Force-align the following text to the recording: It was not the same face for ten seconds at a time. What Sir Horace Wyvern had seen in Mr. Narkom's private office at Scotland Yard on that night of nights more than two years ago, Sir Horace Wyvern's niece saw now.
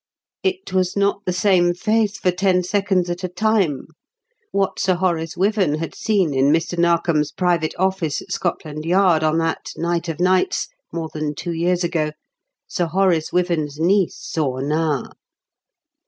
It 0.41 0.73
was 0.73 0.97
not 0.97 1.21
the 1.27 1.31
same 1.31 1.75
face 1.75 2.17
for 2.17 2.31
ten 2.31 2.63
seconds 2.63 3.07
at 3.11 3.23
a 3.23 3.27
time. 3.27 3.85
What 4.51 4.79
Sir 4.79 4.95
Horace 4.95 5.37
Wyvern 5.37 5.75
had 5.75 5.93
seen 5.93 6.33
in 6.33 6.45
Mr. 6.45 6.75
Narkom's 6.75 7.31
private 7.31 7.75
office 7.77 8.19
at 8.19 8.31
Scotland 8.31 8.83
Yard 8.83 9.21
on 9.21 9.37
that 9.37 9.67
night 9.77 10.09
of 10.09 10.19
nights 10.19 10.69
more 10.91 11.09
than 11.13 11.35
two 11.35 11.51
years 11.53 11.83
ago, 11.83 12.13
Sir 12.67 12.87
Horace 12.87 13.31
Wyvern's 13.31 13.79
niece 13.79 14.17
saw 14.19 14.57
now. 14.57 15.03